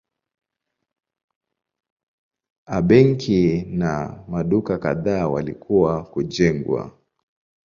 A 2.75 2.77
benki 2.87 3.61
na 3.61 4.23
maduka 4.27 4.77
kadhaa 4.77 5.27
walikuwa 5.27 6.03
kujengwa. 6.03 6.91